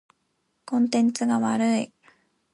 [0.65, 1.93] コンテンツが悪い。